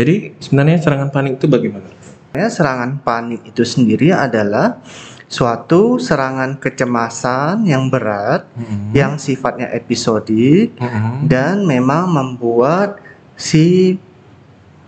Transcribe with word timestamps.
Jadi 0.00 0.32
sebenarnya 0.40 0.80
serangan 0.80 1.12
panik 1.12 1.36
itu 1.36 1.44
bagaimana? 1.44 1.84
Ya, 2.32 2.48
serangan 2.48 3.04
panik 3.04 3.44
itu 3.44 3.68
sendiri 3.68 4.16
adalah 4.16 4.80
suatu 5.28 6.00
serangan 6.00 6.56
kecemasan 6.56 7.68
yang 7.68 7.92
berat 7.92 8.48
Hmm. 8.56 8.96
yang 8.96 9.12
sifatnya 9.20 9.68
episodik 9.76 10.72
Hmm. 10.80 11.28
dan 11.28 11.68
memang 11.68 12.08
membuat 12.08 12.96
si 13.36 14.00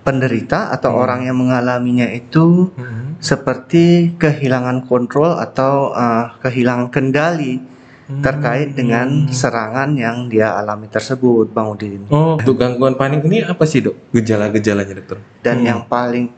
penderita 0.02 0.72
atau 0.72 0.96
Hmm. 0.96 1.02
orang 1.04 1.20
yang 1.28 1.36
mengalaminya 1.38 2.08
itu 2.08 2.72
Hmm. 2.74 3.20
seperti 3.20 4.16
kehilangan 4.16 4.88
kontrol 4.88 5.36
atau 5.36 5.92
uh, 5.92 6.40
kehilangan 6.40 6.88
kendali 6.90 7.60
terkait 8.20 8.76
dengan 8.76 9.30
serangan 9.30 9.96
yang 9.96 10.28
dia 10.28 10.52
alami 10.52 10.90
tersebut, 10.90 11.48
Bang 11.48 11.72
Udin. 11.72 12.04
Oh, 12.12 12.36
untuk 12.36 12.58
gangguan 12.58 12.98
panik 12.98 13.24
ini 13.24 13.40
apa 13.40 13.64
sih 13.64 13.80
dok? 13.80 14.12
Gejala-gejalanya 14.12 14.94
dokter? 15.00 15.18
Dan 15.40 15.62
Hmm. 15.62 15.66
yang 15.66 15.80
paling 15.86 16.28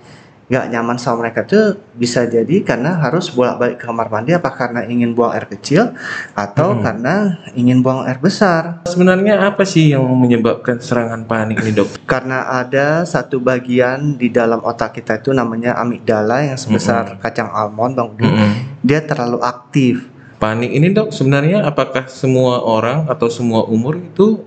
nggak 0.44 0.76
nyaman 0.76 1.00
sama 1.00 1.24
mereka 1.24 1.40
tuh 1.48 1.72
bisa 1.96 2.28
jadi 2.28 2.60
karena 2.60 3.00
harus 3.00 3.32
bolak-balik 3.32 3.80
ke 3.80 3.88
kamar 3.88 4.12
mandi 4.12 4.36
apa 4.36 4.52
karena 4.52 4.84
ingin 4.84 5.16
buang 5.16 5.32
air 5.32 5.48
kecil 5.48 5.96
atau 6.36 6.76
Hmm. 6.76 6.84
karena 6.84 7.14
ingin 7.56 7.80
buang 7.80 8.04
air 8.04 8.20
besar. 8.20 8.84
Sebenarnya 8.84 9.40
apa 9.40 9.64
sih 9.64 9.96
yang 9.96 10.04
menyebabkan 10.04 10.84
serangan 10.84 11.24
panik 11.24 11.64
ini 11.64 11.72
dok? 11.72 11.88
Karena 12.04 12.44
ada 12.60 13.08
satu 13.08 13.40
bagian 13.40 14.20
di 14.20 14.28
dalam 14.28 14.60
otak 14.60 15.00
kita 15.00 15.16
itu 15.16 15.32
namanya 15.32 15.80
amigdala 15.80 16.44
yang 16.44 16.60
sebesar 16.60 17.16
kacang 17.24 17.48
almond, 17.48 17.96
Bang 17.96 18.12
Udin. 18.12 18.28
Hmm. 18.28 18.52
Dia 18.84 19.00
terlalu 19.00 19.40
aktif. 19.40 20.12
Panik 20.38 20.70
ini 20.74 20.92
dok 20.92 21.14
sebenarnya 21.14 21.64
apakah 21.64 22.10
semua 22.10 22.60
orang 22.60 23.06
atau 23.08 23.30
semua 23.32 23.64
umur 23.64 23.96
itu 23.96 24.42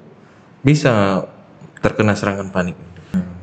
bisa 0.62 1.26
terkena 1.82 2.14
serangan 2.14 2.52
panik? 2.52 2.76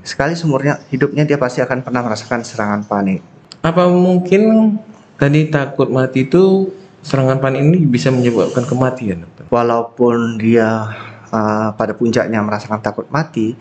Sekali 0.05 0.37
seumurnya 0.37 0.85
hidupnya 0.93 1.25
dia 1.25 1.41
pasti 1.41 1.65
akan 1.65 1.81
pernah 1.81 2.05
merasakan 2.05 2.45
serangan 2.45 2.85
panik. 2.85 3.25
Apa 3.65 3.89
mungkin 3.89 4.77
tadi 5.17 5.49
takut 5.49 5.89
mati 5.89 6.29
itu 6.29 6.69
serangan 7.01 7.41
panik 7.41 7.65
ini 7.65 7.89
bisa 7.89 8.13
menyebabkan 8.13 8.69
kematian 8.69 9.25
dokter? 9.25 9.49
Walaupun 9.49 10.37
dia 10.37 10.93
uh, 11.33 11.73
pada 11.73 11.97
puncaknya 11.97 12.45
merasakan 12.45 12.85
takut 12.85 13.09
mati, 13.09 13.57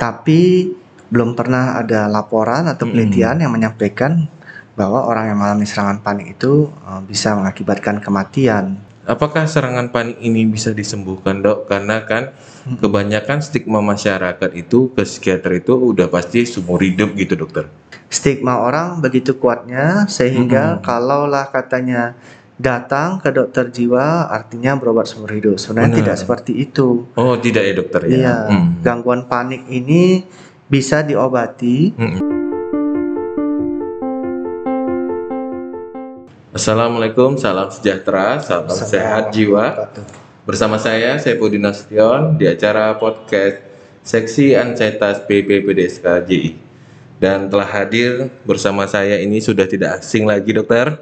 tapi 0.00 0.72
belum 1.12 1.36
pernah 1.36 1.76
ada 1.76 2.08
laporan 2.08 2.64
atau 2.64 2.88
Mm-mm. 2.88 2.96
penelitian 2.96 3.44
yang 3.44 3.52
menyampaikan 3.52 4.24
bahwa 4.72 5.04
orang 5.04 5.32
yang 5.32 5.38
mengalami 5.38 5.66
serangan 5.68 6.00
panik 6.00 6.34
itu 6.34 6.72
uh, 6.82 7.00
bisa 7.00 7.36
mengakibatkan 7.36 8.00
kematian. 8.00 8.80
Apakah 9.02 9.50
serangan 9.50 9.90
panik 9.90 10.22
ini 10.22 10.46
bisa 10.46 10.70
disembuhkan 10.70 11.42
dok? 11.42 11.66
Karena 11.66 12.06
kan 12.06 12.32
Hmm. 12.62 12.78
kebanyakan 12.78 13.42
stigma 13.42 13.82
masyarakat 13.82 14.54
itu 14.54 14.86
ke 14.94 15.02
psikiater 15.02 15.58
itu 15.58 15.74
udah 15.74 16.06
pasti 16.06 16.46
seumur 16.46 16.78
hidup 16.78 17.10
gitu 17.18 17.34
dokter. 17.34 17.66
Stigma 18.06 18.62
orang 18.62 19.02
begitu 19.02 19.34
kuatnya 19.34 20.06
sehingga 20.06 20.78
Mm-mm. 20.78 20.86
kalaulah 20.86 21.50
katanya 21.50 22.14
datang 22.54 23.18
ke 23.18 23.34
dokter 23.34 23.66
jiwa 23.66 24.30
artinya 24.30 24.78
berobat 24.78 25.10
seumur 25.10 25.34
hidup. 25.34 25.58
Sebenarnya 25.58 25.90
Benar. 25.90 26.00
tidak 26.06 26.16
seperti 26.22 26.52
itu. 26.54 27.10
Oh 27.18 27.34
tidak 27.34 27.66
ya 27.66 27.74
dokter 27.74 28.00
ya? 28.06 28.14
Iya, 28.14 28.36
Hmm. 28.46 28.68
gangguan 28.78 29.26
panik 29.26 29.66
ini 29.66 30.22
bisa 30.70 31.02
diobati. 31.02 31.98
Mm-mm. 31.98 32.22
Assalamualaikum, 36.52 37.40
salam 37.40 37.72
sejahtera, 37.72 38.36
salam 38.44 38.68
sehat 38.68 39.32
jiwa. 39.32 39.88
Bersama 40.44 40.76
saya, 40.76 41.16
Saipudin 41.16 41.64
Nasution, 41.64 42.36
di 42.36 42.44
acara 42.44 42.92
podcast 43.00 43.64
Seksi 44.04 44.52
Ansietas 44.52 45.24
PPPDSK 45.24 46.04
JI. 46.28 46.60
Dan 47.16 47.48
telah 47.48 47.64
hadir 47.64 48.28
bersama 48.44 48.84
saya 48.84 49.16
ini 49.24 49.40
sudah 49.40 49.64
tidak 49.64 50.04
asing 50.04 50.28
lagi 50.28 50.52
dokter. 50.52 51.00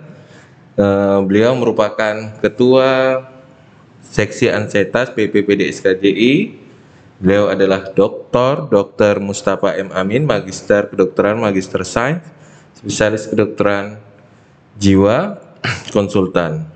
Eh, 0.78 1.18
beliau 1.26 1.58
merupakan 1.58 2.30
Ketua 2.38 3.18
Seksi 4.06 4.54
Ansietas 4.54 5.10
PPPDSK 5.18 5.98
JI. 5.98 6.62
Beliau 7.18 7.50
adalah 7.50 7.90
Dr. 7.90 8.70
Dr. 8.70 9.18
Mustafa 9.18 9.74
M. 9.74 9.90
Amin, 9.98 10.30
Magister 10.30 10.86
Kedokteran, 10.86 11.42
Magister 11.42 11.82
Sains, 11.82 12.22
Spesialis 12.78 13.26
Kedokteran 13.26 14.09
Jiwa, 14.78 15.40
Konsultan. 15.90 16.68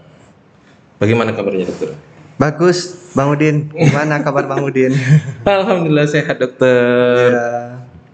Bagaimana 0.99 1.31
kabarnya 1.31 1.71
dokter? 1.71 1.95
Bagus, 2.35 2.99
Bang 3.15 3.31
Udin. 3.31 3.71
Gimana 3.71 4.19
kabar 4.27 4.51
Bang 4.51 4.67
Udin? 4.67 4.91
Alhamdulillah 5.47 6.11
sehat 6.11 6.43
dokter. 6.43 7.31
ya, 7.31 7.49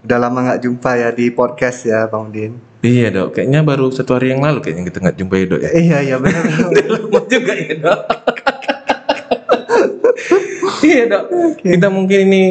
udah 0.05 0.17
lama 0.21 0.39
nggak 0.45 0.61
jumpa 0.61 0.91
ya 0.93 1.09
di 1.09 1.33
podcast 1.33 1.89
ya, 1.89 2.05
Bang 2.05 2.29
Udin. 2.29 2.61
Iya 2.81 3.13
dok, 3.13 3.37
kayaknya 3.37 3.61
baru 3.61 3.93
satu 3.93 4.17
hari 4.17 4.33
yang 4.33 4.41
lalu 4.41 4.61
kayaknya 4.61 4.89
kita 4.89 4.97
nggak 5.05 5.17
jumpa 5.17 5.33
ya 5.37 5.45
dok 5.45 5.61
ya. 5.61 5.69
Iya, 5.73 5.97
iya 6.01 6.15
benar. 6.17 6.43
Udah 6.69 6.85
lama 6.97 7.19
juga 7.29 7.53
ya 7.53 7.73
dok. 7.77 7.99
iya 10.89 11.03
dok, 11.09 11.23
kita 11.61 11.87
mungkin 11.89 12.19
ini 12.29 12.41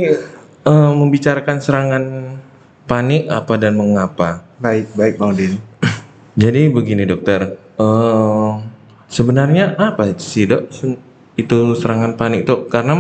eh, 0.66 0.92
membicarakan 0.94 1.58
serangan 1.62 2.04
panik 2.90 3.30
apa 3.30 3.54
dan 3.58 3.78
mengapa. 3.78 4.42
baik, 4.58 4.90
baik 4.98 5.14
Bang 5.18 5.34
Udin. 5.38 5.69
Jadi 6.40 6.72
begini 6.72 7.04
dokter, 7.04 7.60
eh, 7.76 8.50
sebenarnya 9.12 9.76
apa 9.76 10.08
sih 10.16 10.48
dok 10.48 10.72
itu 11.36 11.58
serangan 11.76 12.16
panik 12.16 12.48
dok? 12.48 12.72
Karena 12.72 12.96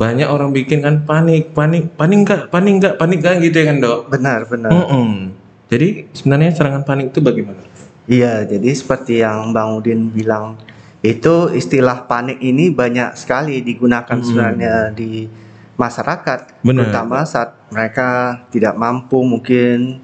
banyak 0.00 0.24
orang 0.24 0.56
bikin 0.56 0.80
kan 0.80 1.04
panik, 1.04 1.52
panik, 1.52 1.92
panik 2.00 2.24
enggak, 2.24 2.42
panik 2.48 2.80
enggak, 2.80 2.94
panik 2.96 3.20
enggak 3.20 3.34
gitu 3.44 3.56
ya 3.60 3.66
kan 3.68 3.76
dok? 3.84 3.98
Benar, 4.08 4.40
benar. 4.48 4.70
Mm-mm. 4.72 5.36
Jadi 5.68 6.08
sebenarnya 6.16 6.50
serangan 6.56 6.82
panik 6.88 7.12
itu 7.12 7.20
bagaimana? 7.20 7.60
Iya, 8.08 8.48
jadi 8.48 8.70
seperti 8.72 9.20
yang 9.20 9.52
Bang 9.52 9.76
Udin 9.78 10.08
bilang, 10.08 10.56
itu 11.04 11.52
istilah 11.52 12.08
panik 12.08 12.40
ini 12.40 12.72
banyak 12.72 13.20
sekali 13.20 13.60
digunakan 13.60 14.16
Hmm. 14.16 14.24
sebenarnya 14.24 14.96
di 14.96 15.28
masyarakat, 15.76 16.64
Benar. 16.64 16.88
terutama 16.88 17.24
saat 17.28 17.52
mereka 17.68 18.42
tidak 18.48 18.74
mampu 18.80 19.20
mungkin 19.20 20.00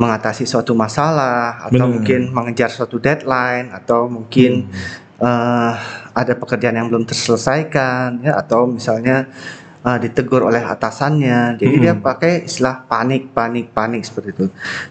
mengatasi 0.00 0.48
suatu 0.48 0.72
masalah 0.72 1.60
atau 1.68 1.84
Benar. 1.84 1.92
mungkin 1.92 2.20
mengejar 2.32 2.72
suatu 2.72 2.96
deadline 2.96 3.68
atau 3.68 4.08
mungkin 4.08 4.72
eh, 5.20 5.72
ada 6.16 6.32
pekerjaan 6.32 6.80
yang 6.80 6.88
belum 6.88 7.04
terselesaikan 7.04 8.24
ya 8.24 8.40
atau 8.40 8.64
misalnya 8.64 9.28
eh, 9.84 9.98
ditegur 10.00 10.48
oleh 10.48 10.64
atasannya. 10.64 11.60
Jadi 11.60 11.76
dia 11.78 11.92
Hmm. 11.92 12.00
pakai 12.00 12.48
istilah 12.48 12.88
panik, 12.88 13.36
panik, 13.36 13.76
panik 13.76 14.00
seperti 14.00 14.32
itu. 14.32 14.46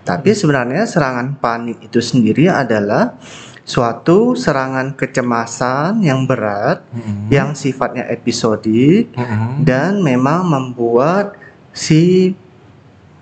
Tapi 0.06 0.30
sebenarnya 0.30 0.86
serangan 0.86 1.34
panik 1.36 1.82
itu 1.82 1.98
sendiri 1.98 2.46
adalah 2.46 3.18
suatu 3.66 4.34
serangan 4.34 4.98
kecemasan 4.98 6.02
yang 6.02 6.26
berat 6.26 6.82
Mm-mm. 6.90 7.30
yang 7.30 7.54
sifatnya 7.54 8.02
episodik 8.10 9.14
Mm-mm. 9.14 9.62
dan 9.62 10.02
memang 10.02 10.42
membuat 10.42 11.38
si 11.70 12.34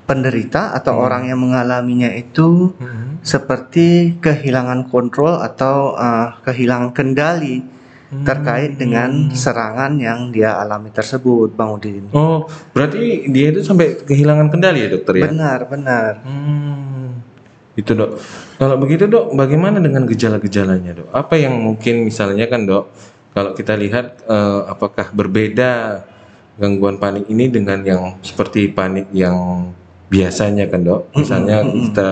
penderita 0.07 0.72
atau 0.72 0.95
Hmm. 0.97 1.06
orang 1.06 1.23
yang 1.28 1.40
mengalaminya 1.44 2.09
itu 2.16 2.72
Mm-mm. 2.79 3.19
seperti 3.22 4.16
kehilangan 4.23 4.88
kontrol 4.88 5.38
atau 5.44 5.94
uh, 5.94 6.40
kehilangan 6.47 6.95
kendali 6.95 7.75
terkait 8.07 8.79
dengan 8.79 9.28
serangan 9.35 10.00
yang 10.00 10.31
dia 10.31 10.56
alami 10.56 10.96
tersebut, 10.96 11.51
Bang 11.51 11.75
Udin. 11.75 12.07
Oh, 12.16 12.47
berarti 12.72 13.28
dia 13.28 13.51
itu 13.51 13.67
sampai 13.67 14.00
kehilangan 14.00 14.47
kendali 14.47 14.88
ya 14.88 14.96
dokter 14.96 15.19
ya? 15.19 15.28
Benar, 15.28 15.67
benar. 15.67 16.12
Hmm, 16.23 17.19
itu 17.75 17.91
dok. 17.91 18.16
Kalau 18.56 18.79
begitu 18.79 19.12
dok, 19.12 19.35
bagaimana 19.35 19.84
dengan 19.84 20.07
gejala-gejalanya 20.07 21.03
dok? 21.03 21.09
Apa 21.12 21.35
yang 21.35 21.59
mungkin 21.59 22.07
misalnya 22.07 22.47
kan 22.47 22.63
dok, 22.63 22.96
kalau 23.35 23.51
kita 23.51 23.75
lihat 23.75 24.23
eh, 24.23 24.62
apakah 24.72 25.12
berbeda 25.12 26.00
gangguan 26.56 27.03
panik 27.03 27.28
ini 27.28 27.51
dengan 27.51 27.84
yang 27.84 28.23
seperti 28.23 28.72
panik 28.72 29.12
yang 29.12 29.67
biasanya 30.07 30.68
kan 30.72 30.81
dok? 30.84 31.12
Misalnya 31.16 31.63
kita 31.63 32.11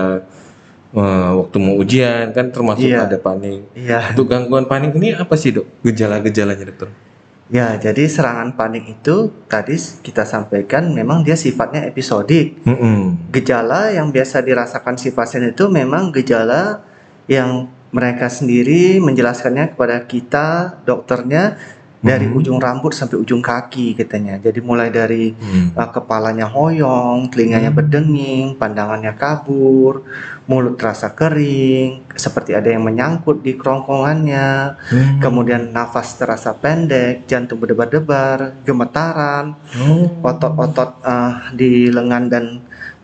eh, 0.96 1.30
waktu 1.36 1.56
mau 1.60 1.74
ujian 1.76 2.32
kan 2.32 2.48
termasuk 2.52 2.88
Iya. 2.88 3.04
ada 3.08 3.18
panik. 3.20 3.68
Iya. 3.76 4.16
Untuk 4.16 4.26
gangguan 4.32 4.64
panik 4.64 4.96
ini 4.96 5.12
apa 5.12 5.34
sih 5.36 5.52
dok? 5.52 5.66
Gejala-gejalanya 5.84 6.64
dokter? 6.72 6.88
Ya, 7.46 7.78
jadi 7.78 8.10
serangan 8.10 8.58
panik 8.58 8.90
itu 8.90 9.30
tadi 9.46 9.78
kita 9.78 10.26
sampaikan 10.26 10.90
memang 10.90 11.22
dia 11.22 11.38
sifatnya 11.38 11.86
episodik. 11.86 12.58
Mm-mm. 12.66 13.30
Gejala 13.30 13.94
yang 13.94 14.10
biasa 14.10 14.42
dirasakan 14.42 14.98
si 14.98 15.14
pasien 15.14 15.46
itu 15.46 15.70
memang 15.70 16.10
gejala 16.10 16.82
yang 17.30 17.70
mereka 17.94 18.26
sendiri 18.26 18.98
menjelaskannya 18.98 19.78
kepada 19.78 20.02
kita 20.10 20.46
dokternya 20.82 21.54
dari 22.06 22.30
Mhm. 22.30 22.38
ujung 22.38 22.58
rambut 22.62 22.94
sampai 22.94 23.18
ujung 23.18 23.42
kaki 23.42 23.98
katanya. 23.98 24.38
Jadi 24.38 24.62
mulai 24.62 24.94
dari 24.94 25.34
Hmm. 25.34 25.74
uh, 25.74 25.90
kepalanya 25.90 26.46
hoyong, 26.46 27.26
telinganya 27.34 27.74
Hmm. 27.74 27.78
berdenging, 27.82 28.46
pandangannya 28.54 29.10
kabur, 29.18 30.06
mulut 30.46 30.78
terasa 30.78 31.10
kering, 31.10 32.06
seperti 32.14 32.54
ada 32.54 32.70
yang 32.70 32.86
menyangkut 32.86 33.42
di 33.42 33.58
kerongkongannya, 33.58 34.78
Hmm. 34.78 35.18
kemudian 35.18 35.74
nafas 35.74 36.14
terasa 36.14 36.54
pendek, 36.54 37.26
jantung 37.26 37.58
berdebar-debar, 37.58 38.62
gemetaran, 38.62 39.58
Oh. 39.82 40.22
otot-otot 40.22 41.02
uh, 41.02 41.50
di 41.50 41.90
lengan 41.90 42.30
dan 42.30 42.44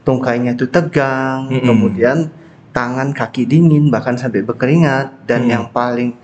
tungkainya 0.03 0.55
itu 0.55 0.71
tegang, 0.71 1.51
Mm-mm. 1.51 1.67
kemudian 1.67 2.31
tangan 2.71 3.11
kaki 3.13 3.47
dingin 3.47 3.91
bahkan 3.91 4.17
sampai 4.17 4.43
berkeringat 4.43 5.27
dan 5.27 5.47
Mm. 5.47 5.51
yang 5.51 5.65
paling 5.71 6.15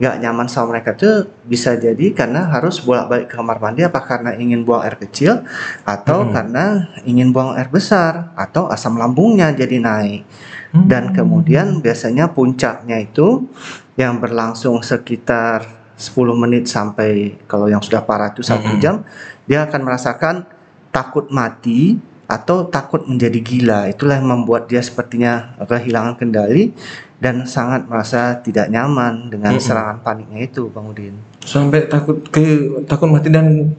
nggak 0.00 0.16
nyaman 0.24 0.48
sama 0.48 0.72
mereka 0.74 0.96
tuh 0.96 1.28
bisa 1.44 1.76
jadi 1.76 2.16
karena 2.16 2.48
harus 2.48 2.80
bolak-balik 2.80 3.28
ke 3.28 3.36
kamar 3.36 3.60
mandi 3.60 3.84
apa 3.84 4.00
karena 4.00 4.32
ingin 4.32 4.64
buang 4.64 4.80
air 4.80 4.96
kecil 4.96 5.44
atau 5.84 6.24
Mm. 6.24 6.32
karena 6.32 6.64
ingin 7.04 7.28
buang 7.36 7.52
air 7.52 7.68
besar 7.68 8.32
atau 8.32 8.72
asam 8.72 8.96
lambungnya 8.96 9.52
jadi 9.52 9.76
naik 9.76 10.24
Hmm. 10.70 10.86
dan 10.86 11.10
kemudian 11.10 11.82
biasanya 11.82 12.30
puncaknya 12.30 13.02
itu 13.02 13.50
yang 13.98 14.22
berlangsung 14.22 14.78
sekitar 14.86 15.66
10 15.98 16.32
menit 16.38 16.70
sampai 16.70 17.42
kalau 17.50 17.66
yang 17.66 17.82
sudah 17.82 18.00
parah 18.06 18.30
itu 18.30 18.40
satu 18.40 18.78
jam 18.78 19.02
dia 19.50 19.66
akan 19.66 19.80
merasakan 19.82 20.46
takut 20.94 21.26
mati 21.28 21.98
atau 22.30 22.62
takut 22.64 23.02
menjadi 23.04 23.38
gila 23.38 23.80
itulah 23.90 24.14
yang 24.14 24.30
membuat 24.30 24.70
dia 24.70 24.78
sepertinya 24.78 25.58
kehilangan 25.58 26.14
kendali 26.14 26.70
dan 27.18 27.42
sangat 27.44 27.84
merasa 27.84 28.38
tidak 28.38 28.70
nyaman 28.70 29.28
dengan 29.28 29.52
Mm-mm. 29.52 29.66
serangan 29.66 29.98
paniknya 30.00 30.46
itu 30.46 30.70
Bang 30.70 30.86
Udin 30.86 31.18
sampai 31.42 31.84
takut 31.84 32.22
ke 32.24 32.40
takut 32.86 33.10
mati 33.10 33.28
dan 33.28 33.74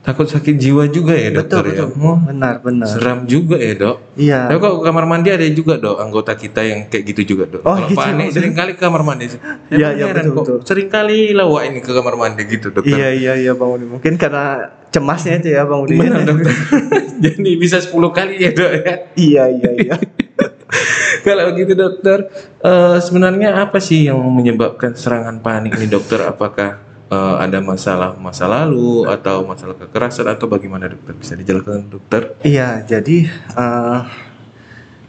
takut 0.00 0.24
sakit 0.24 0.56
jiwa 0.56 0.88
juga 0.88 1.12
ya 1.12 1.28
dokter 1.30 1.60
betul 1.60 1.64
ya. 1.68 1.84
betul 1.84 1.88
Oh, 2.00 2.16
benar 2.18 2.54
benar 2.60 2.88
seram 2.88 3.24
juga 3.24 3.56
ya 3.56 3.76
dok. 3.76 3.96
iya 4.16 4.48
Tapi 4.48 4.56
kok 4.56 4.80
kamar 4.80 5.04
mandi 5.04 5.28
ada 5.28 5.44
juga 5.46 5.76
dok 5.76 6.00
anggota 6.00 6.32
kita 6.32 6.60
yang 6.60 6.88
kayak 6.88 7.04
gitu 7.06 7.36
juga 7.36 7.44
dok. 7.46 7.62
Oh, 7.62 7.76
Kalau 7.76 7.84
gitu, 7.86 8.00
panik 8.00 8.16
maksudnya? 8.16 8.32
sering 8.32 8.54
kali 8.56 8.70
ke 8.72 8.80
kamar 8.80 9.02
mandi. 9.04 9.24
Iya, 9.68 9.88
iya, 9.92 10.04
betul, 10.08 10.32
kok 10.32 10.40
betul. 10.40 10.58
Sering 10.64 10.88
kali 10.88 11.18
lawak 11.30 11.62
ini 11.68 11.78
ke 11.78 11.92
kamar 11.92 12.16
mandi 12.16 12.42
gitu 12.44 12.72
dokter. 12.72 12.88
iya 12.88 13.08
iya 13.12 13.32
iya 13.36 13.52
Bang 13.52 13.76
Udin 13.76 13.92
mungkin 13.92 14.16
karena 14.16 14.72
cemasnya 14.90 15.38
itu 15.38 15.48
ya 15.54 15.62
Bang 15.66 15.86
Udin 15.86 16.02
Benar 16.02 16.26
dokter. 16.26 16.54
Jadi 17.24 17.50
bisa 17.56 17.78
10 17.78 17.94
kali 18.10 18.34
ya 18.42 18.50
dok 18.50 18.72
ya. 18.74 18.94
iya 19.14 19.44
iya 19.50 19.70
iya 19.78 19.96
Kalau 21.26 21.52
gitu 21.52 21.74
dokter, 21.74 22.30
eh, 22.62 22.98
sebenarnya 23.02 23.58
apa 23.58 23.82
sih 23.82 24.06
yang 24.08 24.22
menyebabkan 24.22 24.94
serangan 24.94 25.42
panik 25.42 25.76
ini 25.76 25.90
dokter? 25.90 26.22
Apakah 26.22 26.80
eh, 27.10 27.34
ada 27.42 27.58
masalah 27.60 28.14
masa 28.16 28.46
lalu 28.46 29.04
atau 29.04 29.44
masalah 29.44 29.76
kekerasan 29.76 30.30
atau 30.30 30.46
bagaimana 30.46 30.88
dokter? 30.88 31.12
Bisa 31.18 31.34
dijelaskan 31.36 31.90
dokter? 31.90 32.38
Iya, 32.46 32.86
jadi 32.86 33.26
eh, 33.34 34.00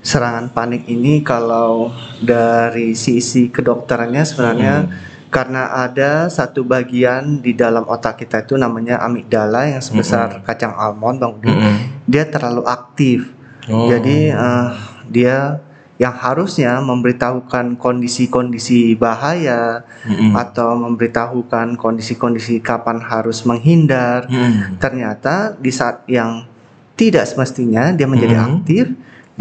serangan 0.02 0.50
panik 0.52 0.90
ini 0.90 1.22
kalau 1.22 1.94
dari 2.20 2.98
sisi 2.98 3.54
kedokterannya 3.54 4.24
sebenarnya 4.26 4.76
Hmm. 4.82 5.11
Karena 5.32 5.72
ada 5.72 6.28
satu 6.28 6.68
bagian 6.68 7.40
di 7.40 7.56
dalam 7.56 7.88
otak 7.88 8.20
kita 8.20 8.44
itu 8.44 8.60
namanya 8.60 9.00
amigdala 9.00 9.64
yang 9.72 9.80
sebesar 9.80 10.44
kacang 10.44 10.76
almond, 10.76 11.24
Bang 11.24 11.40
Udin. 11.40 11.56
Mm-mm. 11.56 11.76
Dia 12.04 12.28
terlalu 12.28 12.68
aktif. 12.68 13.32
Oh. 13.72 13.88
Jadi 13.88 14.28
eh, 14.28 14.68
dia 15.08 15.64
yang 15.96 16.18
harusnya 16.18 16.82
memberitahukan 16.82 17.78
kondisi-kondisi 17.78 18.98
bahaya 18.98 19.86
Mm-mm. 20.04 20.34
atau 20.34 20.74
memberitahukan 20.74 21.78
kondisi-kondisi 21.78 22.58
kapan 22.60 23.00
harus 23.00 23.46
menghindar 23.46 24.26
Mm-mm. 24.26 24.82
ternyata 24.82 25.54
di 25.56 25.70
saat 25.70 26.02
yang 26.10 26.44
tidak 26.98 27.30
semestinya 27.30 27.94
dia 27.94 28.10
menjadi 28.10 28.34
Mhm. 28.34 28.46
aktif 28.46 28.86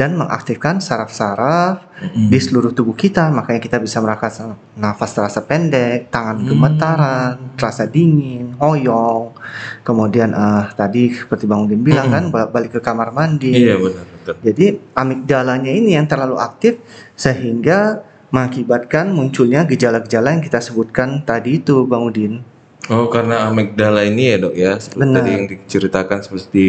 dan 0.01 0.17
mengaktifkan 0.17 0.81
saraf-saraf 0.81 1.85
Mm-mm. 2.01 2.33
di 2.33 2.39
seluruh 2.41 2.73
tubuh 2.73 2.97
kita 2.97 3.29
makanya 3.29 3.61
kita 3.61 3.77
bisa 3.77 4.01
merasakan 4.01 4.57
nafas 4.73 5.13
terasa 5.13 5.45
pendek 5.45 6.09
tangan 6.09 6.41
Hmm. 6.41 6.49
gemetaran 6.49 7.33
terasa 7.53 7.85
dingin 7.85 8.57
hoyong 8.57 9.37
kemudian 9.85 10.33
eh, 10.33 10.65
tadi 10.73 11.13
seperti 11.13 11.45
Bang 11.45 11.69
Udin 11.69 11.85
bilang 11.85 12.09
Mhm. 12.09 12.33
kan 12.33 12.49
balik 12.49 12.73
ke 12.73 12.81
kamar 12.81 13.13
mandi 13.13 13.53
Iya 13.53 13.77
benar 13.77 14.09
dokter. 14.25 14.35
jadi 14.41 14.67
amigdalanya 14.95 15.69
ini 15.69 15.93
yang 15.93 16.09
terlalu 16.09 16.41
aktif 16.41 16.81
sehingga 17.15 18.01
mengakibatkan 18.31 19.13
munculnya 19.13 19.69
gejala-gejala 19.69 20.33
yang 20.33 20.41
kita 20.41 20.59
sebutkan 20.59 21.21
tadi 21.23 21.61
itu 21.61 21.85
Bang 21.85 22.09
Udin 22.09 22.41
Oh 22.89 23.07
karena 23.07 23.47
amigdala 23.47 24.03
ini 24.03 24.23
ya 24.25 24.37
dok 24.41 24.55
ya, 24.57 24.73
seperti 24.75 24.99
Benar. 24.99 25.15
tadi 25.21 25.31
yang 25.31 25.47
diceritakan 25.47 26.19
seperti 26.25 26.65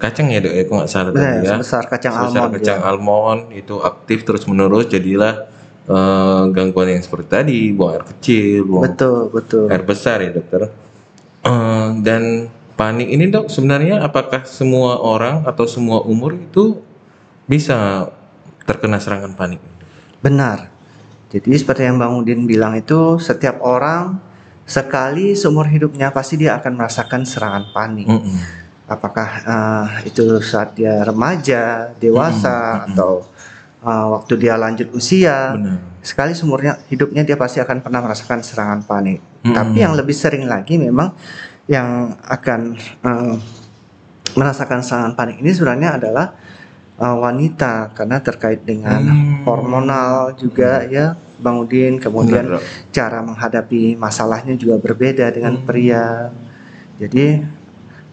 kacang 0.00 0.32
ya 0.32 0.42
dok 0.42 0.52
ya, 0.54 0.62
kok 0.66 0.74
nggak 0.76 0.90
salah 0.90 1.10
Benar, 1.14 1.22
tadi 1.22 1.46
ya. 1.46 1.50
sebesar 1.56 1.82
kacang 1.86 2.12
Sebesar 2.14 2.28
almond 2.30 2.52
kacang 2.58 2.78
ya. 2.80 2.88
almond 2.88 3.40
itu 3.54 3.74
aktif 3.80 4.18
terus 4.26 4.42
menerus 4.50 4.86
jadilah 4.90 5.34
eh, 5.86 6.42
gangguan 6.50 6.88
yang 6.94 7.02
seperti 7.02 7.26
tadi, 7.30 7.60
buang 7.70 8.00
air 8.00 8.04
kecil, 8.06 8.60
buang 8.66 8.82
betul 8.90 9.30
betul 9.30 9.66
air 9.70 9.82
besar 9.86 10.18
ya 10.22 10.30
dokter. 10.34 10.70
Eh, 11.42 11.88
dan 12.02 12.50
panik 12.74 13.08
ini 13.10 13.30
dok 13.30 13.46
sebenarnya 13.46 14.02
apakah 14.02 14.42
semua 14.46 14.98
orang 14.98 15.46
atau 15.46 15.66
semua 15.70 16.02
umur 16.02 16.34
itu 16.34 16.82
bisa 17.46 18.10
terkena 18.66 18.98
serangan 19.02 19.34
panik? 19.34 19.62
Benar. 20.22 20.70
Jadi 21.32 21.56
seperti 21.56 21.88
yang 21.88 21.96
Bang 21.96 22.20
Udin 22.20 22.44
bilang 22.44 22.76
itu 22.76 23.16
setiap 23.16 23.58
orang 23.64 24.20
sekali 24.68 25.34
seumur 25.34 25.64
hidupnya 25.66 26.12
pasti 26.14 26.38
dia 26.38 26.60
akan 26.60 26.78
merasakan 26.78 27.24
serangan 27.24 27.64
panik. 27.74 28.06
Mm-mm. 28.06 28.61
Apakah 28.86 29.28
eh, 29.42 29.86
itu 30.10 30.42
saat 30.42 30.74
dia 30.74 31.00
remaja, 31.02 31.94
dewasa 31.96 32.50
Mm-mm, 32.50 32.74
mm-mm. 32.74 32.86
atau 32.92 33.12
eh, 33.80 34.06
waktu 34.18 34.32
dia 34.36 34.54
lanjut 34.58 34.88
usia. 34.92 35.54
Benar. 35.54 35.78
Sekali 36.02 36.34
seumurnya 36.34 36.82
hidupnya 36.90 37.22
dia 37.22 37.38
pasti 37.38 37.62
akan 37.62 37.78
pernah 37.78 38.02
merasakan 38.02 38.42
serangan 38.42 38.82
panik. 38.82 39.22
Mm-mm. 39.42 39.54
Tapi 39.54 39.78
yang 39.80 39.94
lebih 39.94 40.14
sering 40.14 40.44
lagi 40.44 40.76
memang 40.76 41.14
yang 41.70 42.18
akan 42.26 42.74
eh, 42.78 43.34
merasakan 44.32 44.80
serangan 44.80 45.12
panik 45.14 45.38
ini 45.38 45.50
sebenarnya 45.52 46.02
adalah 46.02 46.26
eh, 46.98 47.16
wanita 47.16 47.94
karena 47.94 48.18
terkait 48.18 48.66
dengan 48.66 48.98
Hmm. 49.02 49.42
hormonal 49.46 50.34
juga 50.34 50.86
ya 50.86 51.14
Bang 51.42 51.58
Udin 51.58 51.98
kemudian 51.98 52.46
Benar, 52.46 52.62
cara 52.94 53.18
menghadapi 53.18 53.98
masalahnya 53.98 54.54
juga 54.54 54.78
berbeda 54.78 55.30
dengan 55.30 55.58
Hmm. 55.58 55.66
pria 55.66 56.30
jadi 56.96 57.42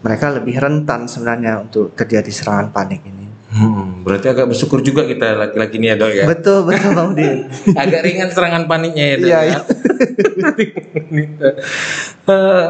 mereka 0.00 0.26
lebih 0.30 0.56
rentan 0.56 1.04
sebenarnya 1.04 1.60
untuk 1.60 1.92
terjadi 1.92 2.28
serangan 2.28 2.70
panik 2.70 3.02
ini 3.02 3.18
Hmm, 3.50 4.06
berarti 4.06 4.30
agak 4.30 4.46
bersyukur 4.46 4.78
juga 4.78 5.02
kita 5.02 5.34
laki-laki 5.34 5.74
ini 5.76 5.90
ya 5.90 5.98
dok 5.98 6.12
ya. 6.12 6.22
betul 6.24 6.62
betul 6.62 6.94
Bang 6.94 7.10
Udin 7.10 7.50
agak 7.82 8.00
ringan 8.00 8.30
serangan 8.30 8.62
paniknya 8.64 9.04
ya 9.04 9.16
dok. 9.16 9.26
Iya, 9.26 9.40
ya. 9.42 9.58
Eh, 12.22 12.66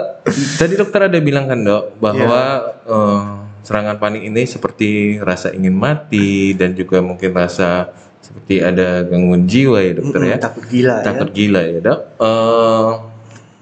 tadi 0.56 0.74
dokter 0.74 1.00
ada 1.04 1.18
bilang 1.18 1.44
kan 1.44 1.60
dok 1.60 2.00
bahwa 2.00 2.42
Iya. 2.80 2.88
eh, 2.88 3.22
serangan 3.60 4.00
panik 4.00 4.24
ini 4.24 4.42
seperti 4.42 4.88
rasa 5.20 5.52
ingin 5.52 5.76
mati 5.76 6.56
dan 6.56 6.72
juga 6.72 6.98
mungkin 7.00 7.28
rasa 7.30 7.92
seperti 8.18 8.60
ada 8.60 9.04
gangguan 9.04 9.44
jiwa 9.44 9.78
ya 9.78 9.92
dokter 9.94 10.16
Mm-mm, 10.18 10.32
ya. 10.32 10.36
takut 10.38 10.64
gila 10.64 10.96
Takut 11.02 11.28
ya 11.28 11.34
gila 11.34 11.62
ya 11.66 11.78
dok. 11.82 11.98
Eh, 12.16 12.90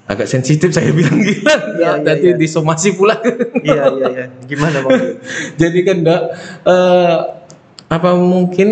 agak 0.09 0.25
sensitif 0.25 0.73
saya 0.73 0.89
bilang 0.91 1.21
gila. 1.21 1.55
Iya, 1.55 1.55
iya, 1.79 1.91
Tadi 2.01 2.29
iya. 2.33 2.37
disomasi 2.41 2.97
pula. 2.97 3.21
iya 3.61 3.93
iya 3.93 4.07
iya 4.09 4.25
gimana 4.49 4.81
Bang 4.81 5.21
Jadi 5.61 5.79
kan 5.85 5.97
dok, 6.01 6.23
eh, 6.65 7.17
apa 7.93 8.11
mungkin 8.17 8.69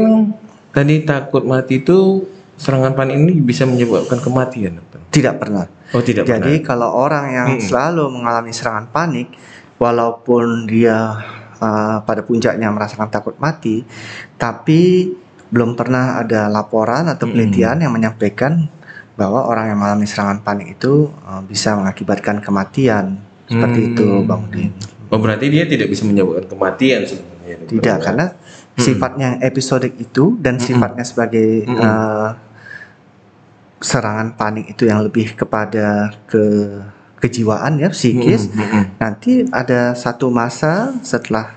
tadi 0.73 1.05
takut 1.05 1.45
mati 1.45 1.85
itu 1.85 2.25
serangan 2.57 2.97
panik 2.97 3.21
ini 3.21 3.33
bisa 3.45 3.69
menyebabkan 3.69 4.17
kematian 4.17 4.81
dokter? 4.81 5.01
tidak 5.13 5.41
pernah 5.41 5.69
Oh 5.95 6.03
tidak 6.03 6.27
Jadi 6.27 6.65
kalau 6.67 6.91
orang 6.91 7.27
yang 7.31 7.49
Mm-mm. 7.57 7.63
selalu 7.63 8.11
mengalami 8.11 8.51
serangan 8.51 8.91
panik, 8.91 9.31
walaupun 9.79 10.67
dia 10.67 10.99
uh, 11.63 12.03
pada 12.03 12.27
puncaknya 12.27 12.73
merasakan 12.75 13.07
takut 13.07 13.39
mati, 13.39 13.87
tapi 14.35 15.15
belum 15.47 15.79
pernah 15.79 16.19
ada 16.19 16.51
laporan 16.51 17.07
atau 17.07 17.31
penelitian 17.31 17.87
yang 17.87 17.95
menyampaikan 17.95 18.67
bahwa 19.17 19.49
orang 19.49 19.73
yang 19.73 19.79
mengalami 19.81 20.07
serangan 20.07 20.45
panik 20.45 20.77
itu 20.77 21.09
uh, 21.25 21.41
bisa 21.43 21.75
mengakibatkan 21.75 22.45
kematian. 22.45 23.21
Seperti 23.47 23.79
Hmm. 23.81 23.89
itu, 23.95 24.07
Bang 24.27 24.43
Udin. 24.51 24.75
Oh 25.07 25.23
berarti 25.23 25.47
dia 25.47 25.65
tidak 25.71 25.87
bisa 25.87 26.03
menyebabkan 26.03 26.51
kematian 26.51 27.07
sebenarnya. 27.07 27.57
Tidak, 27.63 27.97
ya? 27.99 28.03
karena 28.03 28.27
sifatnya 28.75 29.25
yang 29.33 29.39
episodik 29.41 29.95
itu 29.97 30.35
dan 30.43 30.59
Mm-mm. 30.59 30.67
sifatnya 30.67 31.05
sebagai 31.07 31.63
Mm-mm. 31.63 31.79
uh, 31.79 32.31
serangan 33.79 34.35
panik 34.35 34.67
itu 34.75 34.91
yang 34.91 35.07
lebih 35.07 35.39
kepada 35.39 36.11
ke 36.27 36.45
kejiwaan 37.23 37.79
ya 37.79 37.89
psikis. 37.95 38.51
Mm-mm, 38.51 38.61
mm-mm. 38.67 38.85
Nanti 38.99 39.47
ada 39.49 39.95
satu 39.95 40.29
masa 40.29 40.91
setelah 41.07 41.55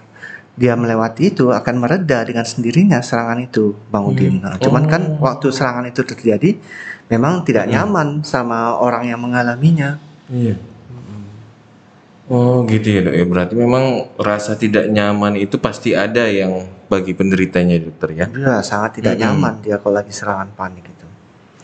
dia 0.60 0.76
melewati 0.76 1.32
itu 1.32 1.56
akan 1.56 1.76
mereda 1.80 2.20
dengan 2.28 2.44
sendirinya 2.44 3.00
serangan 3.00 3.40
itu, 3.40 3.80
Bang 3.88 4.12
Udin. 4.12 4.44
Hmm. 4.44 4.44
Nah, 4.44 4.56
cuman 4.60 4.84
kan 4.92 5.02
Oh. 5.16 5.24
waktu 5.24 5.56
serangan 5.56 5.88
itu 5.88 6.04
terjadi 6.04 6.60
memang 7.08 7.48
tidak 7.48 7.72
Hmm. 7.72 7.74
nyaman 7.80 8.08
sama 8.28 8.76
orang 8.76 9.08
yang 9.08 9.24
mengalaminya. 9.24 9.96
Iya. 10.28 10.60
Oh 12.30 12.62
gitu 12.70 12.86
ya 12.94 13.02
dok 13.02 13.16
ya. 13.18 13.26
Berarti 13.26 13.54
memang 13.58 14.14
rasa 14.22 14.54
tidak 14.54 14.86
nyaman 14.86 15.34
itu 15.34 15.58
pasti 15.58 15.98
ada 15.98 16.30
yang 16.30 16.70
bagi 16.86 17.18
penderitanya 17.18 17.82
dokter 17.82 18.14
ya. 18.14 18.26
Dia 18.30 18.62
sangat 18.62 19.02
tidak 19.02 19.18
Mm-mm. 19.18 19.24
nyaman 19.26 19.54
dia 19.66 19.82
kalau 19.82 19.98
lagi 19.98 20.14
serangan 20.14 20.54
panik 20.54 20.86
itu. 20.86 21.08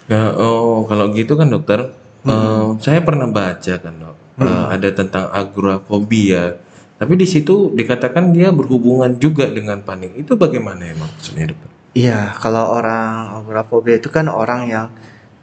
Ya, 0.09 0.33
oh 0.33 0.85
kalau 0.89 1.13
gitu 1.13 1.37
kan 1.37 1.53
dokter, 1.53 1.93
Mm-mm. 2.25 2.33
eh, 2.33 2.81
saya 2.81 3.05
pernah 3.05 3.29
baca 3.29 3.73
kan 3.77 3.93
dok, 3.93 4.15
eh, 4.17 4.41
Mm-mm. 4.41 4.73
ada 4.73 4.89
tentang 4.89 5.25
agorafobia 5.29 6.57
Tapi 6.95 7.13
di 7.19 7.27
situ 7.27 7.75
dikatakan 7.75 8.31
dia 8.31 8.55
berhubungan 8.55 9.19
juga 9.19 9.51
dengan 9.51 9.83
panik. 9.83 10.15
Itu 10.15 10.39
bagaimana 10.39 10.87
emang 10.87 11.11
maksudnya 11.11 11.51
dokter? 11.51 11.69
Iya, 11.95 12.35
kalau 12.39 12.75
orang 12.75 13.43
agorafobia 13.43 13.99
itu 13.99 14.11
kan 14.11 14.27
orang 14.27 14.67
yang 14.67 14.87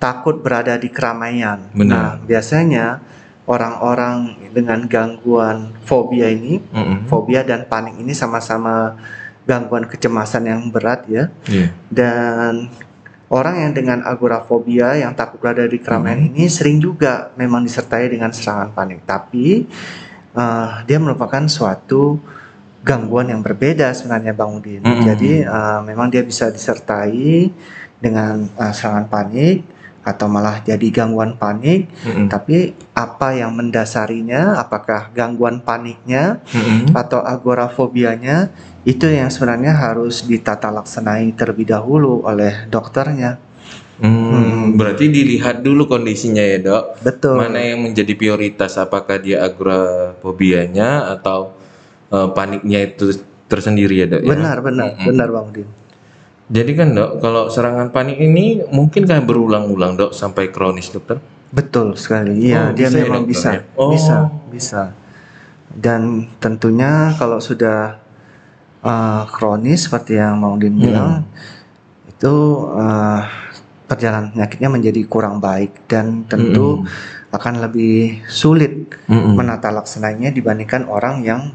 takut 0.01 0.41
berada 0.41 0.77
di 0.77 0.89
keramaian. 0.89 1.69
Benar. 1.73 1.93
Nah, 1.93 2.11
biasanya 2.25 3.01
orang-orang 3.49 4.49
dengan 4.53 4.85
gangguan 4.89 5.77
fobia 5.85 6.29
ini, 6.33 6.61
Mm-mm. 6.61 7.09
fobia 7.09 7.45
dan 7.45 7.69
panik 7.69 8.01
ini 8.01 8.13
sama-sama 8.17 8.97
gangguan 9.45 9.89
kecemasan 9.89 10.49
yang 10.49 10.63
berat 10.73 11.05
ya. 11.09 11.29
Iya. 11.49 11.69
Dan 11.91 12.69
orang 13.33 13.65
yang 13.65 13.73
dengan 13.73 13.99
agorafobia 14.05 15.01
yang 15.01 15.17
takut 15.17 15.41
berada 15.41 15.65
di 15.65 15.81
keramaian 15.81 16.21
ini 16.33 16.47
sering 16.53 16.79
juga 16.79 17.33
memang 17.35 17.65
disertai 17.65 18.13
dengan 18.13 18.31
serangan 18.31 18.77
panik. 18.77 19.03
Tapi 19.09 19.67
eh, 20.37 20.71
dia 20.89 20.99
merupakan 20.99 21.45
suatu 21.49 22.19
gangguan 22.83 23.31
yang 23.31 23.41
berbeda 23.41 23.95
sebenarnya 23.95 24.35
Bang 24.35 24.59
Udin. 24.59 24.83
Mm-mm. 24.83 25.07
Jadi 25.07 25.47
eh, 25.47 25.81
memang 25.87 26.11
dia 26.11 26.27
bisa 26.27 26.51
disertai 26.51 27.51
dengan 28.03 28.47
eh, 28.47 28.73
serangan 28.75 29.07
panik 29.07 29.65
atau 30.03 30.27
malah 30.27 30.59
jadi 30.67 30.83
gangguan 30.91 31.39
panik. 31.39 31.87
Mm-mm. 32.03 32.27
Tapi 32.27 32.75
apa 32.91 33.39
yang 33.39 33.55
mendasarinya? 33.55 34.59
Apakah 34.59 35.15
gangguan 35.15 35.63
paniknya 35.63 36.43
Mm-mm. 36.51 36.91
atau 36.91 37.23
agorafobianya 37.23 38.51
itu 38.83 39.07
yang 39.07 39.31
sebenarnya 39.31 39.79
harus 39.79 40.27
ditata 40.27 40.75
laksanai 40.75 41.31
terlebih 41.39 41.71
dahulu 41.71 42.27
oleh 42.27 42.67
dokternya. 42.67 43.39
Hmm, 44.03 44.52
berarti 44.73 45.09
dilihat 45.09 45.61
dulu 45.61 45.87
kondisinya 45.87 46.43
ya 46.43 46.59
dok. 46.59 46.85
Betul. 47.01 47.37
Mana 47.37 47.59
yang 47.61 47.85
menjadi 47.85 48.13
prioritas? 48.13 48.77
Apakah 48.77 49.17
dia 49.19 49.41
agorafobianya 49.43 51.13
atau 51.19 51.53
eh, 52.09 52.29
paniknya 52.33 52.91
itu 52.91 53.13
tersendiri 53.47 54.03
ya 54.03 54.07
dok? 54.09 54.21
ya? 54.25 54.29
Benar, 54.33 54.57
benar, 54.61 54.89
Mm-mm. 54.97 55.07
benar 55.09 55.29
Bang 55.31 55.47
Udin. 55.53 55.69
Jadi 56.53 56.73
kan 56.77 56.93
dok, 56.93 57.11
kalau 57.21 57.49
serangan 57.49 57.89
panik 57.89 58.21
ini 58.21 58.61
mungkinkah 58.69 59.25
berulang-ulang 59.25 59.97
dok 59.97 60.13
sampai 60.13 60.53
kronis 60.53 60.93
dokter? 60.93 61.17
Betul 61.49 61.97
sekali. 61.97 62.49
Iya, 62.49 62.73
Oh, 62.73 62.77
dia 62.77 62.89
ya, 62.89 62.97
memang 63.01 63.25
dokter, 63.25 63.33
bisa. 63.33 63.49
ya? 63.53 63.63
Oh. 63.77 63.91
Bisa, 63.93 64.17
bisa. 64.53 64.83
Dan 65.73 66.29
tentunya 66.37 67.17
kalau 67.17 67.41
sudah 67.41 67.97
uh, 68.85 69.25
kronis 69.33 69.89
seperti 69.89 70.21
yang 70.21 70.45
Bang 70.45 70.61
Udin 70.61 70.77
Hmm. 70.77 70.83
bilang 70.85 71.11
itu 72.05 72.35
uh, 72.69 73.25
perjalanan 73.93 74.33
penyakitnya 74.33 74.71
menjadi 74.73 75.01
kurang 75.05 75.37
baik 75.37 75.85
dan 75.85 76.25
tentu 76.25 76.81
Mm-mm. 76.81 77.37
akan 77.37 77.55
lebih 77.61 78.25
sulit 78.25 78.97
Mm-mm. 79.05 79.37
menata 79.37 79.69
laksananya 79.69 80.33
dibandingkan 80.33 80.89
orang 80.89 81.21
yang 81.21 81.53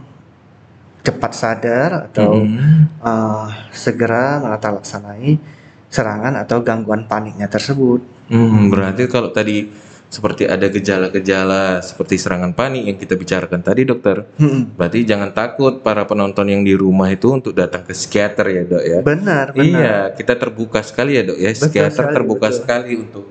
cepat 1.01 1.33
sadar 1.33 1.89
atau 2.13 2.45
Mm-mm. 2.45 3.01
uh, 3.01 3.49
segera 3.73 4.37
menata 4.37 4.69
laksanai 4.69 5.41
serangan 5.89 6.37
atau 6.37 6.61
gangguan 6.61 7.09
paniknya 7.09 7.49
tersebut. 7.49 8.03
Hmm, 8.27 8.67
berarti 8.67 9.07
kalau 9.07 9.31
tadi 9.31 9.71
seperti 10.07 10.47
ada 10.47 10.67
gejala-gejala 10.67 11.83
seperti 11.83 12.15
serangan 12.15 12.55
panik 12.55 12.87
yang 12.87 12.95
kita 12.95 13.13
bicarakan 13.13 13.59
tadi 13.59 13.83
dokter, 13.83 14.23
Hmm, 14.35 14.71
berarti 14.71 15.03
jangan 15.03 15.31
takut 15.31 15.81
para 15.81 16.03
penonton 16.03 16.47
yang 16.47 16.63
di 16.63 16.71
rumah 16.73 17.07
itu 17.07 17.27
untuk 17.29 17.51
datang 17.51 17.83
ke 17.83 17.91
psikiater 17.91 18.47
ya 18.47 18.63
dok 18.63 18.83
ya. 18.83 18.99
benar, 19.03 19.45
benar. 19.51 19.59
Iya, 19.59 19.97
kita 20.15 20.33
terbuka 20.33 20.79
sekali 20.79 21.15
ya 21.15 21.23
dok 21.23 21.35
ya. 21.35 21.51
Betul 21.51 21.59
Psikiater 21.59 21.91
sekali, 22.07 22.15
terbuka 22.15 22.47
betul. 22.47 22.57
sekali 22.57 22.91
untuk 22.95 23.25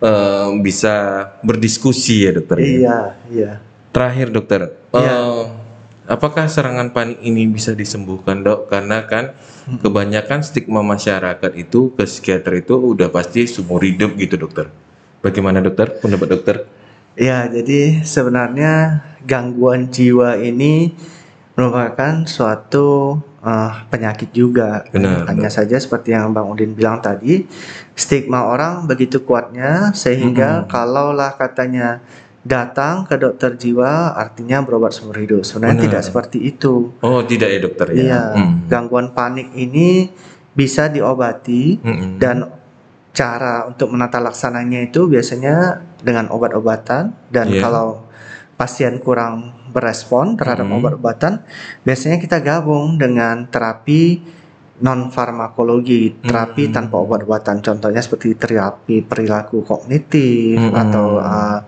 eh, 0.00 0.48
bisa 0.60 0.94
berdiskusi 1.40 2.24
ya 2.24 2.30
dokter. 2.32 2.56
ya. 2.56 2.64
Iya, 2.64 2.98
iya. 3.28 3.52
Terakhir 3.90 4.28
dokter, 4.28 4.60
Iya. 4.92 5.12
eh, 5.16 5.42
apakah 6.06 6.46
serangan 6.46 6.88
panik 6.90 7.18
ini 7.20 7.44
bisa 7.46 7.72
disembuhkan 7.72 8.40
dok? 8.40 8.68
Karena 8.68 9.04
kan 9.04 9.32
Hmm. 9.60 9.76
kebanyakan 9.78 10.40
stigma 10.40 10.80
masyarakat 10.80 11.52
itu 11.54 11.92
ke 11.92 12.02
psikiater 12.02 12.58
itu 12.58 12.74
udah 12.76 13.08
pasti 13.08 13.44
seumur 13.44 13.80
hidup 13.80 14.16
gitu 14.16 14.36
dokter. 14.36 14.68
Bagaimana 15.20 15.60
dokter? 15.60 16.00
Pendapat 16.00 16.28
dokter? 16.32 16.56
Ya, 17.18 17.44
jadi 17.50 18.00
sebenarnya 18.00 19.04
gangguan 19.28 19.92
jiwa 19.92 20.40
ini 20.40 20.96
merupakan 21.52 22.24
suatu 22.24 23.20
uh, 23.44 23.72
penyakit 23.92 24.32
juga. 24.32 24.88
Benar, 24.88 25.28
Hanya 25.28 25.52
saja 25.52 25.76
seperti 25.76 26.16
yang 26.16 26.32
Bang 26.32 26.48
Udin 26.48 26.72
bilang 26.72 27.04
tadi, 27.04 27.44
stigma 27.92 28.48
orang 28.48 28.88
begitu 28.88 29.20
kuatnya 29.20 29.92
sehingga 29.92 30.64
Mm-mm. 30.64 30.70
kalaulah 30.72 31.36
katanya 31.36 32.00
datang 32.40 33.04
ke 33.04 33.20
dokter 33.20 33.52
jiwa 33.52 34.16
artinya 34.16 34.64
berobat 34.64 34.96
seumur 34.96 35.20
hidup. 35.20 35.44
Sebenarnya 35.44 35.76
Benar. 35.76 35.86
tidak 35.92 36.02
seperti 36.08 36.38
itu. 36.40 36.96
Oh 37.04 37.20
tidak 37.20 37.52
ya 37.52 37.58
dokter 37.60 37.86
ya? 37.92 38.00
Iya, 38.00 38.22
Hmm. 38.40 38.54
gangguan 38.72 39.12
panik 39.12 39.52
ini 39.52 40.08
bisa 40.56 40.88
diobati 40.88 41.76
Mm-mm. 41.84 42.16
dan 42.16 42.48
cara 43.10 43.66
untuk 43.66 43.90
menata 43.90 44.22
laksananya 44.22 44.86
itu 44.86 45.10
biasanya 45.10 45.82
dengan 46.00 46.30
obat-obatan 46.30 47.10
dan 47.28 47.46
Iya. 47.50 47.62
kalau 47.66 47.88
pasien 48.54 49.00
kurang 49.00 49.56
berespon 49.72 50.36
terhadap 50.36 50.68
Hmm. 50.68 50.78
obat-obatan 50.78 51.42
biasanya 51.82 52.20
kita 52.20 52.38
gabung 52.38 53.00
dengan 53.00 53.48
terapi 53.48 54.20
non 54.80 55.08
farmakologi 55.10 56.20
terapi 56.22 56.68
Hmm. 56.68 56.74
tanpa 56.76 56.96
obat-obatan 57.00 57.60
contohnya 57.60 58.00
seperti 58.00 58.36
terapi 58.36 59.02
perilaku 59.02 59.64
kognitif 59.64 60.60
Hmm. 60.60 60.76
atau 60.76 61.06
uh, 61.18 61.58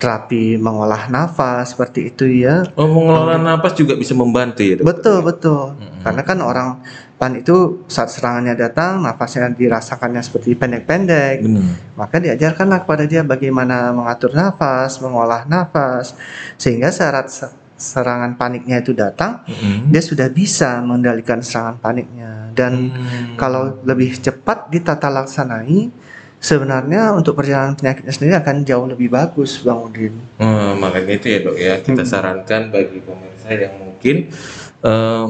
terapi 0.00 0.56
mengolah 0.56 1.06
nafas 1.06 1.70
seperti 1.70 2.08
itu 2.08 2.24
ya 2.40 2.64
Oh 2.72 2.88
mengelola 2.88 3.36
napas 3.36 3.72
juga 3.72 3.92
bisa 3.94 4.10
membantu 4.12 4.60
ya 4.60 4.74
dokter? 4.74 4.88
betul 4.88 5.18
betul 5.20 5.64
Mm-mm. 5.72 6.00
karena 6.00 6.22
kan 6.22 6.38
orang 6.40 6.68
panik 7.14 7.44
itu 7.44 7.56
saat 7.84 8.08
serangannya 8.08 8.56
datang 8.56 8.98
nafasnya 8.98 9.52
dirasakannya 9.52 10.18
seperti 10.18 10.56
pendek-pendek 10.56 11.36
Benar. 11.38 11.76
maka 11.94 12.16
diajarkanlah 12.16 12.80
kepada 12.80 13.04
dia 13.04 13.20
bagaimana 13.22 13.92
mengatur 13.92 14.32
nafas 14.32 14.96
mengolah 14.98 15.44
nafas 15.44 16.16
sehingga 16.56 16.88
saat 16.88 17.28
se- 17.28 17.52
serangan 17.76 18.34
paniknya 18.34 18.76
itu 18.78 18.90
datang 18.90 19.44
Mm-mm. 19.44 19.88
dia 19.88 20.00
sudah 20.00 20.28
bisa 20.28 20.80
mengendalikan 20.80 21.40
serangan 21.40 21.76
paniknya 21.76 22.48
dan 22.50 22.72
Hmm. 22.90 23.36
kalau 23.36 23.76
lebih 23.82 24.16
cepat 24.16 24.68
ditata 24.68 25.08
laksanai 25.08 25.92
sebenarnya 26.40 27.12
untuk 27.12 27.36
perjalanan 27.36 27.76
penyakitnya 27.76 28.12
sendiri 28.12 28.34
akan 28.40 28.56
jauh 28.64 28.86
lebih 28.88 29.12
bagus 29.12 29.60
Bang 29.60 29.92
Udin. 29.92 30.16
Oh, 30.40 30.72
makanya 30.74 31.20
itu 31.20 31.26
ya 31.28 31.38
dok 31.44 31.56
ya. 31.60 31.74
Kita 31.84 32.02
Hmm. 32.02 32.10
sarankan 32.10 32.62
bagi 32.72 32.98
pemirsa 33.04 33.48
yang 33.52 33.74
mungkin 33.76 34.32
em, 34.80 35.26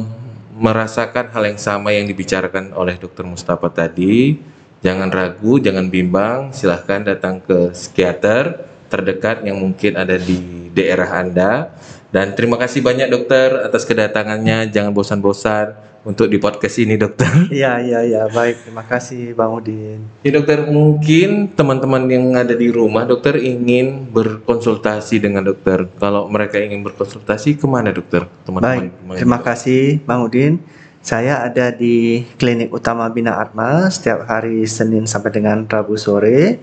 merasakan 0.54 1.34
hal 1.34 1.42
yang 1.50 1.58
sama 1.58 1.90
yang 1.90 2.06
dibicarakan 2.06 2.70
oleh 2.72 2.94
dokter 2.94 3.26
Mustafa 3.26 3.66
tadi. 3.68 4.38
Jangan 4.80 5.10
ragu 5.12 5.60
jangan 5.60 5.90
bimbang. 5.90 6.54
Silahkan 6.54 7.04
datang 7.04 7.42
ke 7.42 7.74
psikiater 7.74 8.64
terdekat 8.88 9.42
yang 9.44 9.58
mungkin 9.58 9.98
ada 9.98 10.16
di 10.16 10.70
daerah 10.70 11.20
anda 11.20 11.74
dan 12.10 12.34
terima 12.34 12.58
kasih 12.58 12.82
banyak 12.82 13.10
dokter 13.10 13.54
atas 13.62 13.86
kedatangannya 13.86 14.70
jangan 14.70 14.90
bosan-bosan 14.94 15.90
untuk 16.02 16.32
di 16.32 16.40
podcast 16.40 16.80
ini 16.80 16.96
dokter 16.96 17.28
iya 17.54 17.78
iya 17.80 18.00
iya 18.02 18.22
baik 18.30 18.66
terima 18.66 18.84
kasih 18.84 19.36
Bang 19.36 19.52
Udin 19.56 20.00
Ya 20.20 20.36
dokter, 20.36 20.68
mungkin 20.68 21.48
teman-teman 21.56 22.04
yang 22.08 22.36
ada 22.36 22.52
di 22.52 22.68
rumah 22.68 23.08
dokter 23.08 23.40
ingin 23.40 24.04
berkonsultasi 24.12 25.16
dengan 25.16 25.40
dokter. 25.48 25.88
Kalau 25.96 26.28
mereka 26.28 26.60
ingin 26.60 26.84
berkonsultasi 26.84 27.56
ke 27.56 27.64
mana 27.64 27.88
dokter? 27.88 28.28
Teman-teman. 28.44 28.92
Baik, 28.92 29.16
terima 29.16 29.38
kasih 29.40 30.04
Bang 30.04 30.28
Udin. 30.28 30.60
Saya 31.00 31.40
ada 31.48 31.72
di 31.72 32.28
Klinik 32.36 32.68
Utama 32.68 33.08
Bina 33.08 33.40
Atma 33.40 33.88
setiap 33.88 34.28
hari 34.28 34.68
Senin 34.68 35.08
sampai 35.08 35.32
dengan 35.32 35.64
Rabu 35.64 35.96
sore 35.96 36.60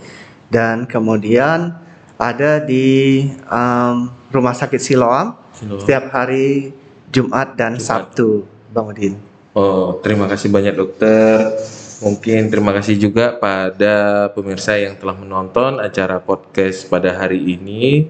dan 0.53 0.85
kemudian 0.85 1.73
ada 2.21 2.61
di 2.61 3.25
um, 3.49 4.13
Rumah 4.31 4.55
Sakit 4.55 4.81
Siloam 4.81 5.37
Siloam. 5.55 5.79
setiap 5.83 6.11
hari 6.11 6.75
Jumat 7.11 7.55
dan 7.55 7.79
Jumat. 7.79 7.87
Sabtu, 7.87 8.43
Bang 8.71 8.91
Udin. 8.91 9.15
Oh, 9.57 9.97
terima 10.05 10.29
kasih 10.29 10.53
banyak 10.53 10.77
dokter. 10.77 11.55
Mungkin 11.97 12.53
terima 12.53 12.77
kasih 12.77 12.93
juga 13.01 13.33
pada 13.41 14.29
pemirsa 14.29 14.77
yang 14.77 15.01
telah 15.01 15.17
menonton 15.17 15.81
acara 15.81 16.21
podcast 16.21 16.85
pada 16.85 17.17
hari 17.17 17.41
ini. 17.41 18.05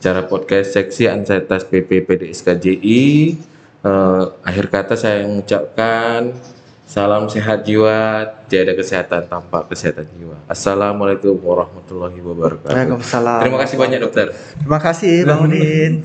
Acara 0.00 0.24
podcast 0.24 0.72
seksi 0.72 1.12
ansietas 1.12 1.68
PP 1.68 2.08
PDSKJI. 2.08 3.04
Eh, 3.78 4.24
akhir 4.42 4.72
kata 4.72 4.94
saya 4.96 5.28
mengucapkan 5.28 6.32
salam 6.88 7.28
sehat 7.28 7.68
jiwa, 7.68 8.24
tiada 8.48 8.72
kesehatan 8.72 9.28
tanpa 9.28 9.60
kesehatan 9.68 10.08
jiwa. 10.16 10.40
Assalamualaikum 10.48 11.36
warahmatullahi 11.36 12.16
wabarakatuh. 12.16 12.72
Waalaikumsalam. 12.72 13.44
Terima 13.44 13.60
kasih 13.60 13.76
banyak 13.76 13.98
dokter. 14.00 14.26
Terima 14.56 14.80
kasih 14.80 15.14
Bang 15.28 15.44
Udin. 15.44 16.00